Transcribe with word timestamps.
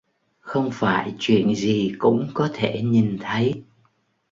Không 0.39 0.69
phải 0.73 1.15
chuyện 1.19 1.55
gì 1.55 1.95
cũng 1.99 2.29
có 2.33 2.49
thể 2.53 2.81
nhìn 2.83 3.17
thấy 3.21 3.63